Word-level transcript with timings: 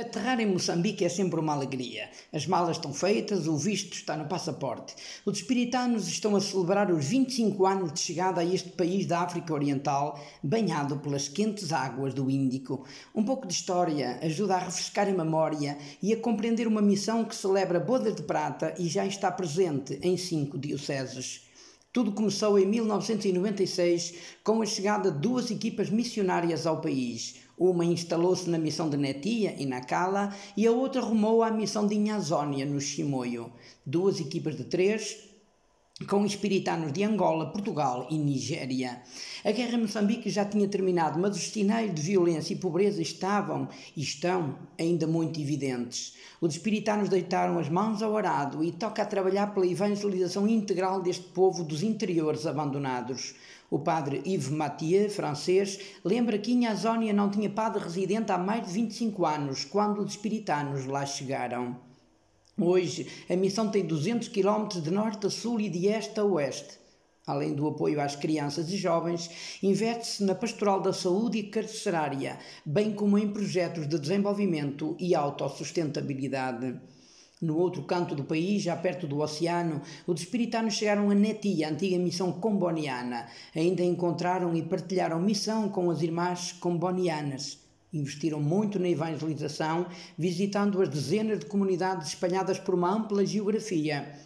Aterrar 0.00 0.40
em 0.40 0.46
Moçambique 0.46 1.04
é 1.04 1.08
sempre 1.10 1.38
uma 1.38 1.52
alegria. 1.52 2.08
As 2.32 2.46
malas 2.46 2.78
estão 2.78 2.94
feitas, 2.94 3.46
o 3.46 3.58
visto 3.58 3.92
está 3.92 4.16
no 4.16 4.24
passaporte. 4.24 4.94
Os 5.26 5.36
espiritanos 5.36 6.08
estão 6.08 6.34
a 6.34 6.40
celebrar 6.40 6.90
os 6.90 7.04
25 7.04 7.66
anos 7.66 7.92
de 7.92 8.00
chegada 8.00 8.40
a 8.40 8.44
este 8.44 8.70
país 8.70 9.04
da 9.04 9.20
África 9.20 9.52
Oriental, 9.52 10.18
banhado 10.42 10.96
pelas 10.96 11.28
quentes 11.28 11.74
águas 11.74 12.14
do 12.14 12.30
Índico. 12.30 12.86
Um 13.14 13.22
pouco 13.22 13.46
de 13.46 13.52
história 13.52 14.18
ajuda 14.22 14.54
a 14.54 14.60
refrescar 14.60 15.08
a 15.10 15.12
memória 15.12 15.76
e 16.02 16.10
a 16.14 16.16
compreender 16.16 16.66
uma 16.66 16.80
missão 16.80 17.22
que 17.22 17.36
celebra 17.36 17.78
bodas 17.78 18.16
de 18.16 18.22
prata 18.22 18.74
e 18.78 18.88
já 18.88 19.04
está 19.04 19.30
presente 19.30 19.98
em 20.00 20.16
cinco 20.16 20.56
dioceses. 20.56 21.42
Tudo 21.92 22.12
começou 22.12 22.58
em 22.58 22.64
1996 22.64 24.14
com 24.42 24.62
a 24.62 24.64
chegada 24.64 25.10
de 25.10 25.18
duas 25.18 25.50
equipas 25.50 25.90
missionárias 25.90 26.66
ao 26.66 26.80
país. 26.80 27.42
Uma 27.64 27.84
instalou-se 27.84 28.50
na 28.50 28.58
missão 28.58 28.90
de 28.90 28.96
Netia, 28.96 29.54
em 29.56 29.66
Nacala, 29.66 30.34
e 30.56 30.66
a 30.66 30.72
outra 30.72 31.00
rumou 31.00 31.44
à 31.44 31.50
missão 31.52 31.86
de 31.86 31.94
Inhazónia, 31.94 32.66
no 32.66 32.80
Chimoio. 32.80 33.52
Duas 33.86 34.18
equipas 34.18 34.56
de 34.56 34.64
três, 34.64 35.31
com 36.02 36.26
espiritanos 36.26 36.92
de 36.92 37.02
Angola, 37.02 37.50
Portugal 37.50 38.06
e 38.10 38.18
Nigéria. 38.18 39.02
A 39.44 39.50
guerra 39.50 39.76
em 39.76 39.82
Moçambique 39.82 40.30
já 40.30 40.44
tinha 40.44 40.68
terminado, 40.68 41.18
mas 41.18 41.36
os 41.36 41.50
sinais 41.50 41.94
de 41.94 42.02
violência 42.02 42.52
e 42.52 42.58
pobreza 42.58 43.00
estavam 43.00 43.68
e 43.96 44.02
estão 44.02 44.58
ainda 44.78 45.06
muito 45.06 45.40
evidentes. 45.40 46.14
Os 46.40 46.54
espiritanos 46.54 47.08
deitaram 47.08 47.58
as 47.58 47.68
mãos 47.68 48.02
ao 48.02 48.16
arado 48.16 48.62
e 48.64 48.72
toca 48.72 49.02
a 49.02 49.06
trabalhar 49.06 49.54
pela 49.54 49.66
evangelização 49.66 50.46
integral 50.48 51.00
deste 51.00 51.24
povo 51.24 51.64
dos 51.64 51.82
interiores 51.82 52.46
abandonados. 52.46 53.34
O 53.70 53.78
padre 53.78 54.22
Yves 54.26 54.50
Mathieu, 54.50 55.08
francês, 55.08 55.78
lembra 56.04 56.38
que 56.38 56.52
Inhazónia 56.52 57.12
não 57.12 57.30
tinha 57.30 57.48
padre 57.48 57.82
residente 57.82 58.30
há 58.30 58.36
mais 58.36 58.66
de 58.66 58.72
25 58.72 59.24
anos, 59.24 59.64
quando 59.64 60.02
os 60.02 60.10
espiritanos 60.10 60.84
lá 60.86 61.06
chegaram. 61.06 61.91
Hoje, 62.60 63.06
a 63.30 63.34
missão 63.34 63.70
tem 63.70 63.86
200 63.86 64.28
km 64.28 64.68
de 64.82 64.90
norte 64.90 65.26
a 65.26 65.30
sul 65.30 65.58
e 65.58 65.70
de 65.70 65.86
este 65.86 66.20
a 66.20 66.24
oeste. 66.24 66.78
Além 67.26 67.54
do 67.54 67.66
apoio 67.66 67.98
às 67.98 68.14
crianças 68.14 68.68
e 68.70 68.76
jovens, 68.76 69.58
investe-se 69.62 70.22
na 70.22 70.34
pastoral 70.34 70.80
da 70.80 70.92
saúde 70.92 71.38
e 71.38 71.44
carcerária, 71.44 72.38
bem 72.66 72.92
como 72.92 73.16
em 73.16 73.32
projetos 73.32 73.88
de 73.88 73.98
desenvolvimento 73.98 74.94
e 75.00 75.14
autossustentabilidade. 75.14 76.78
No 77.40 77.56
outro 77.56 77.84
canto 77.84 78.14
do 78.14 78.24
país, 78.24 78.62
já 78.62 78.76
perto 78.76 79.06
do 79.06 79.20
oceano, 79.20 79.80
os 80.06 80.20
espiritanos 80.20 80.74
chegaram 80.74 81.10
a 81.10 81.14
Neti, 81.14 81.64
a 81.64 81.70
antiga 81.70 81.98
missão 81.98 82.32
comboniana. 82.32 83.28
Ainda 83.56 83.82
encontraram 83.82 84.54
e 84.54 84.62
partilharam 84.62 85.18
missão 85.20 85.70
com 85.70 85.90
as 85.90 86.02
irmãs 86.02 86.52
combonianas. 86.52 87.61
Investiram 87.92 88.40
muito 88.40 88.78
na 88.78 88.88
evangelização, 88.88 89.86
visitando 90.16 90.80
as 90.80 90.88
dezenas 90.88 91.40
de 91.40 91.46
comunidades 91.46 92.08
espalhadas 92.08 92.58
por 92.58 92.74
uma 92.74 92.90
ampla 92.90 93.24
geografia 93.26 94.18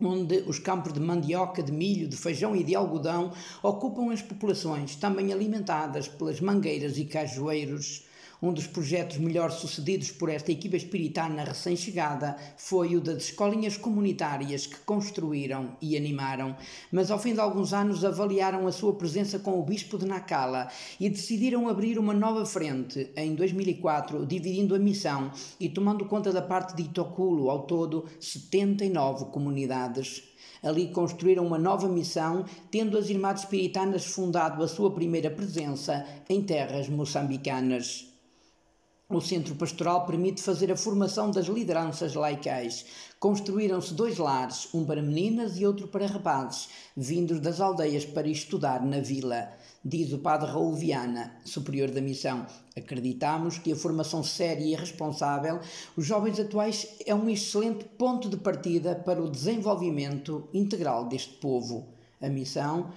onde 0.00 0.38
os 0.46 0.58
campos 0.58 0.92
de 0.92 1.00
mandioca, 1.00 1.62
de 1.62 1.72
milho, 1.72 2.08
de 2.08 2.16
feijão 2.16 2.54
e 2.54 2.64
de 2.64 2.74
algodão 2.74 3.32
ocupam 3.62 4.12
as 4.12 4.20
populações, 4.20 4.96
também 4.96 5.32
alimentadas 5.32 6.08
pelas 6.08 6.40
mangueiras 6.40 6.98
e 6.98 7.04
cajueiros. 7.04 8.04
Um 8.42 8.52
dos 8.52 8.66
projetos 8.66 9.16
melhor 9.18 9.50
sucedidos 9.50 10.10
por 10.10 10.28
esta 10.28 10.52
equipa 10.52 10.76
espiritana 10.76 11.44
recém-chegada 11.44 12.36
foi 12.56 12.96
o 12.96 13.00
das 13.00 13.24
escolinhas 13.24 13.76
comunitárias 13.76 14.66
que 14.66 14.76
construíram 14.80 15.76
e 15.80 15.96
animaram, 15.96 16.56
mas 16.90 17.10
ao 17.10 17.18
fim 17.18 17.32
de 17.32 17.40
alguns 17.40 17.72
anos 17.72 18.04
avaliaram 18.04 18.66
a 18.66 18.72
sua 18.72 18.94
presença 18.94 19.38
com 19.38 19.58
o 19.58 19.62
Bispo 19.62 19.96
de 19.96 20.06
Nacala 20.06 20.68
e 20.98 21.08
decidiram 21.08 21.68
abrir 21.68 21.98
uma 21.98 22.12
nova 22.12 22.44
frente 22.44 23.10
em 23.16 23.34
2004, 23.34 24.26
dividindo 24.26 24.74
a 24.74 24.78
missão 24.78 25.30
e 25.58 25.68
tomando 25.68 26.04
conta 26.06 26.32
da 26.32 26.42
parte 26.42 26.76
de 26.76 26.82
Itoculo, 26.82 27.50
ao 27.50 27.62
todo 27.66 28.06
79 28.20 29.26
comunidades. 29.26 30.22
Ali 30.62 30.88
construíram 30.88 31.46
uma 31.46 31.58
nova 31.58 31.88
missão, 31.88 32.44
tendo 32.70 32.96
as 32.96 33.10
Irmãs 33.10 33.40
Espiritanas 33.40 34.06
fundado 34.06 34.62
a 34.62 34.68
sua 34.68 34.90
primeira 34.90 35.30
presença 35.30 36.06
em 36.28 36.42
terras 36.42 36.88
moçambicanas. 36.88 38.13
O 39.06 39.20
centro 39.20 39.54
pastoral 39.54 40.06
permite 40.06 40.42
fazer 40.42 40.72
a 40.72 40.76
formação 40.76 41.30
das 41.30 41.44
lideranças 41.44 42.14
laicais. 42.14 42.86
Construíram-se 43.20 43.92
dois 43.92 44.16
lares, 44.16 44.66
um 44.72 44.82
para 44.82 45.02
meninas 45.02 45.58
e 45.58 45.66
outro 45.66 45.86
para 45.88 46.06
rapazes, 46.06 46.70
vindos 46.96 47.38
das 47.38 47.60
aldeias 47.60 48.06
para 48.06 48.26
estudar 48.26 48.82
na 48.82 49.00
vila. 49.00 49.52
Diz 49.84 50.10
o 50.14 50.20
padre 50.20 50.50
Raul 50.50 50.74
Viana, 50.74 51.36
superior 51.44 51.90
da 51.90 52.00
missão. 52.00 52.46
Acreditamos 52.74 53.58
que 53.58 53.72
a 53.72 53.76
formação 53.76 54.24
séria 54.24 54.64
e 54.64 54.74
responsável, 54.74 55.60
os 55.94 56.06
jovens 56.06 56.40
atuais, 56.40 56.96
é 57.04 57.14
um 57.14 57.28
excelente 57.28 57.84
ponto 57.84 58.30
de 58.30 58.38
partida 58.38 58.94
para 58.94 59.22
o 59.22 59.30
desenvolvimento 59.30 60.48
integral 60.54 61.04
deste 61.06 61.34
povo. 61.34 61.88
A 62.22 62.30
missão 62.30 62.90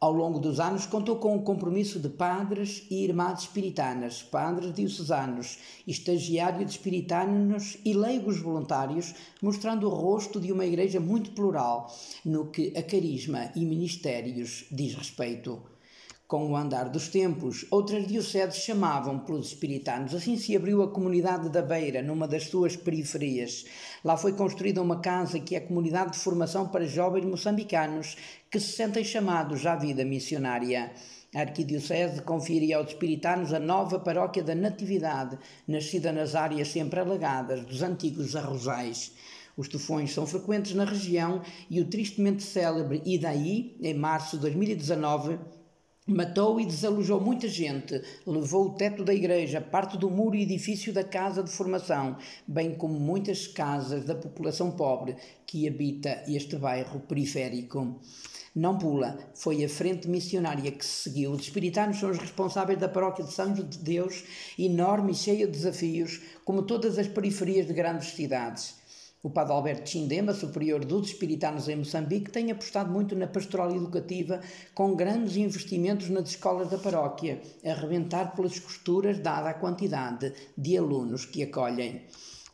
ao 0.00 0.12
longo 0.12 0.38
dos 0.38 0.60
anos, 0.60 0.86
contou 0.86 1.16
com 1.16 1.36
o 1.36 1.42
compromisso 1.42 1.98
de 1.98 2.08
padres 2.08 2.86
e 2.90 3.02
irmãs 3.02 3.40
espiritanas, 3.40 4.22
padres 4.22 4.72
diocesanos, 4.72 5.58
estagiários 5.86 6.70
espiritanos 6.70 7.76
e 7.84 7.92
leigos 7.92 8.40
voluntários, 8.40 9.14
mostrando 9.42 9.86
o 9.86 9.90
rosto 9.90 10.40
de 10.40 10.52
uma 10.52 10.64
igreja 10.64 11.00
muito 11.00 11.32
plural 11.32 11.92
no 12.24 12.46
que 12.46 12.72
a 12.76 12.82
carisma 12.82 13.50
e 13.56 13.64
ministérios 13.64 14.64
diz 14.70 14.94
respeito. 14.94 15.60
Com 16.28 16.50
o 16.50 16.56
andar 16.58 16.90
dos 16.90 17.08
tempos, 17.08 17.64
outras 17.70 18.06
dioceses 18.06 18.56
chamavam 18.56 19.18
pelos 19.18 19.46
espiritanos. 19.46 20.14
Assim 20.14 20.36
se 20.36 20.54
abriu 20.54 20.82
a 20.82 20.90
comunidade 20.90 21.48
da 21.48 21.62
Beira, 21.62 22.02
numa 22.02 22.28
das 22.28 22.48
suas 22.48 22.76
periferias. 22.76 23.64
Lá 24.04 24.14
foi 24.14 24.34
construída 24.34 24.82
uma 24.82 25.00
casa 25.00 25.40
que 25.40 25.54
é 25.54 25.58
a 25.58 25.66
comunidade 25.66 26.12
de 26.12 26.18
formação 26.18 26.68
para 26.68 26.84
jovens 26.86 27.24
moçambicanos 27.24 28.18
que 28.50 28.60
se 28.60 28.72
sentem 28.72 29.02
chamados 29.04 29.64
à 29.64 29.74
vida 29.74 30.04
missionária. 30.04 30.92
A 31.34 31.40
Arquidiocese 31.40 32.20
confiria 32.20 32.76
aos 32.76 32.88
espiritanos 32.88 33.54
a 33.54 33.58
nova 33.58 33.98
paróquia 33.98 34.42
da 34.42 34.54
Natividade, 34.54 35.38
nascida 35.66 36.12
nas 36.12 36.34
áreas 36.34 36.68
sempre 36.68 37.00
alagadas 37.00 37.64
dos 37.64 37.80
antigos 37.80 38.36
arrozais. 38.36 39.12
Os 39.56 39.66
tufões 39.66 40.12
são 40.12 40.26
frequentes 40.26 40.74
na 40.74 40.84
região 40.84 41.40
e 41.70 41.80
o 41.80 41.86
tristemente 41.86 42.42
célebre 42.42 43.00
Idaí, 43.06 43.74
em 43.80 43.94
março 43.94 44.36
de 44.36 44.42
2019, 44.42 45.38
Matou 46.10 46.58
e 46.58 46.64
desalojou 46.64 47.20
muita 47.20 47.46
gente, 47.46 48.00
levou 48.26 48.68
o 48.68 48.74
teto 48.74 49.04
da 49.04 49.12
igreja, 49.12 49.60
parte 49.60 49.98
do 49.98 50.08
muro 50.08 50.34
e 50.34 50.42
edifício 50.42 50.90
da 50.90 51.04
casa 51.04 51.42
de 51.42 51.50
formação, 51.50 52.16
bem 52.46 52.74
como 52.74 52.98
muitas 52.98 53.46
casas 53.46 54.06
da 54.06 54.14
população 54.14 54.70
pobre 54.70 55.16
que 55.46 55.68
habita 55.68 56.24
este 56.26 56.56
bairro 56.56 57.00
periférico. 57.00 58.00
Não 58.54 58.78
pula, 58.78 59.18
foi 59.34 59.62
a 59.62 59.68
frente 59.68 60.08
missionária 60.08 60.72
que 60.72 60.82
se 60.82 61.10
seguiu. 61.10 61.32
Os 61.32 61.42
espiritanos 61.42 61.98
são 61.98 62.10
os 62.10 62.16
responsáveis 62.16 62.78
da 62.78 62.88
paróquia 62.88 63.26
de 63.26 63.32
São 63.34 63.52
de 63.52 63.62
Deus, 63.62 64.24
enorme 64.58 65.12
e 65.12 65.14
cheia 65.14 65.44
de 65.44 65.52
desafios, 65.52 66.22
como 66.42 66.62
todas 66.62 66.98
as 66.98 67.06
periferias 67.06 67.66
de 67.66 67.74
grandes 67.74 68.14
cidades. 68.14 68.78
O 69.20 69.30
padre 69.30 69.52
Alberto 69.52 69.90
Chindema, 69.90 70.32
superior 70.32 70.84
dos 70.84 71.08
espiritanos 71.08 71.68
em 71.68 71.74
Moçambique, 71.74 72.30
tem 72.30 72.52
apostado 72.52 72.92
muito 72.92 73.16
na 73.16 73.26
pastoral 73.26 73.74
educativa, 73.74 74.40
com 74.72 74.94
grandes 74.94 75.34
investimentos 75.34 76.08
nas 76.08 76.30
escolas 76.30 76.70
da 76.70 76.78
paróquia, 76.78 77.42
a 77.64 77.74
rebentar 77.74 78.36
pelas 78.36 78.60
costuras, 78.60 79.18
dada 79.18 79.50
a 79.50 79.54
quantidade 79.54 80.32
de 80.56 80.78
alunos 80.78 81.24
que 81.24 81.42
acolhem. 81.42 82.02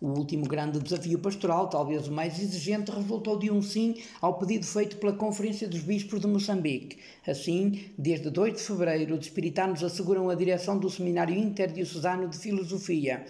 O 0.00 0.10
último 0.16 0.46
grande 0.46 0.78
desafio 0.78 1.18
pastoral, 1.18 1.68
talvez 1.68 2.06
o 2.06 2.12
mais 2.12 2.40
exigente, 2.40 2.92
resultou 2.92 3.36
de 3.36 3.50
um 3.50 3.60
sim 3.60 4.00
ao 4.20 4.38
pedido 4.38 4.64
feito 4.64 4.98
pela 4.98 5.14
Conferência 5.14 5.66
dos 5.66 5.80
Bispos 5.80 6.20
de 6.20 6.28
Moçambique. 6.28 6.96
Assim, 7.26 7.92
desde 7.98 8.30
2 8.30 8.54
de 8.54 8.62
fevereiro, 8.62 9.16
os 9.16 9.26
espiritanos 9.26 9.82
asseguram 9.82 10.30
a 10.30 10.36
direção 10.36 10.78
do 10.78 10.88
Seminário 10.88 11.36
Interdiocesano 11.36 12.28
de 12.28 12.38
Filosofia, 12.38 13.26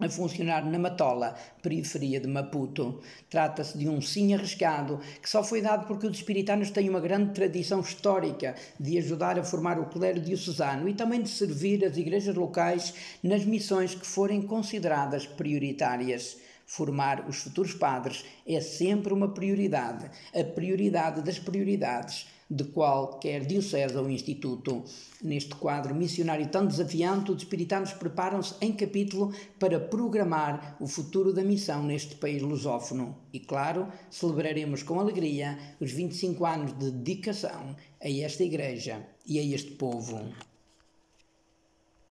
a 0.00 0.08
funcionar 0.08 0.64
na 0.64 0.78
Matola, 0.78 1.34
periferia 1.60 2.20
de 2.20 2.28
Maputo. 2.28 3.00
Trata-se 3.28 3.76
de 3.76 3.88
um 3.88 4.00
sim 4.00 4.32
arriscado 4.32 5.00
que 5.20 5.28
só 5.28 5.42
foi 5.42 5.60
dado 5.60 5.88
porque 5.88 6.06
os 6.06 6.16
espiritanos 6.16 6.70
têm 6.70 6.88
uma 6.88 7.00
grande 7.00 7.34
tradição 7.34 7.80
histórica 7.80 8.54
de 8.78 8.96
ajudar 8.96 9.36
a 9.40 9.42
formar 9.42 9.80
o 9.80 9.86
clero 9.86 10.20
diocesano 10.20 10.88
e 10.88 10.94
também 10.94 11.20
de 11.20 11.28
servir 11.28 11.84
as 11.84 11.96
igrejas 11.96 12.36
locais 12.36 12.94
nas 13.24 13.44
missões 13.44 13.92
que 13.92 14.06
forem 14.06 14.40
consideradas 14.40 15.26
prioritárias. 15.26 16.36
Formar 16.64 17.28
os 17.28 17.38
futuros 17.38 17.74
padres 17.74 18.24
é 18.46 18.60
sempre 18.60 19.12
uma 19.12 19.34
prioridade, 19.34 20.08
a 20.32 20.44
prioridade 20.44 21.22
das 21.22 21.40
prioridades 21.40 22.28
de 22.50 22.64
qualquer 22.64 23.44
diocese 23.44 23.96
ou 23.96 24.08
instituto. 24.10 24.84
Neste 25.22 25.54
quadro 25.54 25.94
missionário 25.94 26.48
tão 26.48 26.66
desafiante, 26.66 27.30
os 27.30 27.38
espiritanos 27.38 27.92
preparam-se 27.92 28.54
em 28.60 28.72
capítulo 28.72 29.32
para 29.58 29.78
programar 29.78 30.76
o 30.80 30.86
futuro 30.86 31.32
da 31.32 31.42
missão 31.42 31.82
neste 31.82 32.14
país 32.16 32.42
lusófono. 32.42 33.16
E 33.32 33.40
claro, 33.40 33.88
celebraremos 34.10 34.82
com 34.82 34.98
alegria 34.98 35.58
os 35.80 35.92
25 35.92 36.46
anos 36.46 36.78
de 36.78 36.90
dedicação 36.90 37.76
a 38.00 38.08
esta 38.08 38.44
igreja 38.44 39.06
e 39.26 39.38
a 39.38 39.42
este 39.42 39.72
povo. 39.72 40.47